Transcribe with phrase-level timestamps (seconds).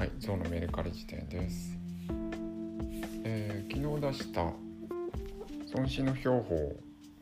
[0.00, 1.76] 今日のメルカリ辞典です、
[3.22, 4.44] えー、昨日出した
[5.74, 6.74] 孫子の標本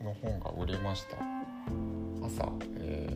[0.04, 1.16] の本が売れました。
[2.24, 3.08] 朝、え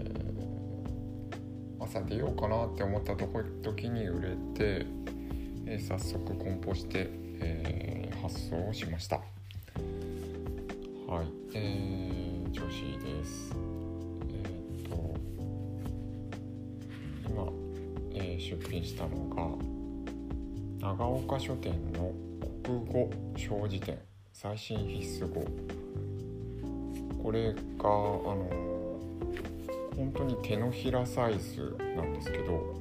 [1.79, 4.85] ー、朝出ようかなって思った時に売れて、
[5.67, 7.09] えー、早速梱包して、
[7.41, 9.21] えー、発送をしました。
[11.07, 13.55] はい、えー、調子いいです。
[18.43, 19.29] 出品したの
[20.81, 22.13] が長岡書店の
[22.65, 23.99] 国語小辞典
[24.33, 25.45] 最新必須語
[27.23, 28.73] これがあの
[29.97, 32.75] 本当に手のひらサイズなんですけど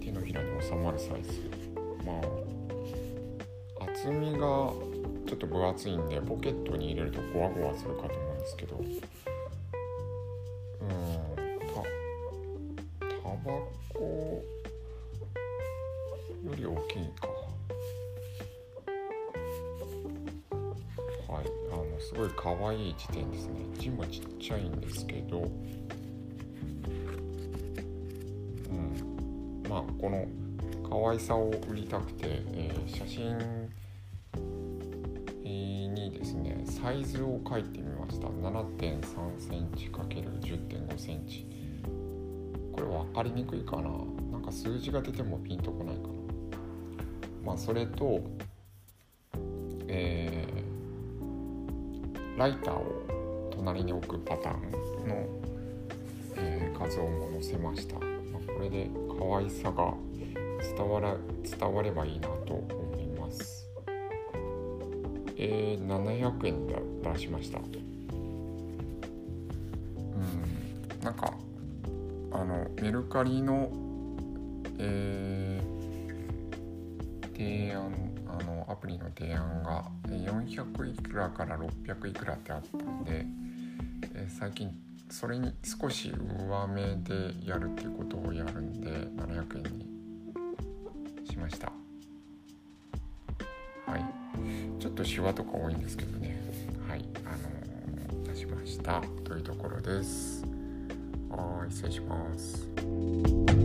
[0.00, 1.50] 手のひらに収まるサイズ。
[2.04, 2.12] ま
[3.78, 8.78] あ厚みがちょっと分厚いんでポケットに入れるとゴワゴワするかと思うんですけど
[14.00, 14.42] コ
[16.42, 17.28] より大きいか。
[21.28, 23.56] はいあのすごい可愛い辞典ですね。
[23.78, 25.42] 字もちっちゃいんですけど。
[25.42, 25.42] う
[28.72, 29.62] ん。
[29.68, 30.26] まあこの
[30.88, 33.36] 可愛さを売りたくて、えー、写真
[35.44, 38.28] にですねサイズを書いてみました。
[38.28, 39.02] 7 3
[39.38, 41.59] センチ ×10.5 センチ。
[43.12, 43.90] かりにくいかな
[44.32, 46.08] なんか数字が出てもピンとこないかな。
[47.44, 48.20] まあそれと
[49.88, 50.60] えー
[52.40, 54.62] ライターを隣に置くパターン
[55.06, 55.26] の、
[56.36, 58.06] えー、画像も載せました、ま
[58.38, 58.88] あ、これで
[59.18, 59.92] 可愛さが
[60.74, 63.68] 伝わら伝わればいいなと思います。
[65.36, 67.58] えー、700円で出しました。
[67.58, 67.66] うん
[71.02, 71.34] なんか
[72.32, 73.70] あのメルカリの
[74.82, 77.92] えー、提案
[78.26, 83.26] あのアプリの提案が400いくらから600いくらってあったんで、
[84.14, 84.70] え最近
[85.10, 91.72] それに少し上目でやるっていうことをやるんで700円にしました。
[93.86, 94.04] はい。
[94.80, 96.40] ちょっとシワとか多いんですけどね。
[96.88, 97.04] はい。
[97.24, 99.02] あの、出しました。
[99.24, 100.49] というところです。
[101.30, 103.59] はい失礼します。